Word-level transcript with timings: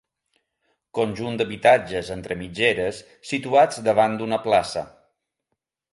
Conjunt 0.99 1.35
d'habitatges 1.41 2.09
entre 2.17 2.39
mitgeres, 2.41 3.03
situats 3.33 3.83
davant 3.89 4.17
d'una 4.23 4.41
plaça. 4.47 4.85